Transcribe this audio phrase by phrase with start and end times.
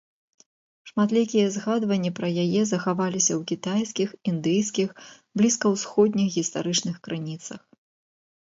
[0.91, 4.89] Шматлікія згадванні пра яе захаваліся ў кітайскіх, індыйскіх,
[5.43, 7.61] блізкаўсходніх гістарычных крыніцах.